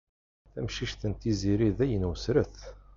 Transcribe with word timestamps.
Tamcict 0.53 1.01
n 1.07 1.13
Tiziri 1.19 1.69
dayen 1.77 2.03
wessret. 2.09 2.57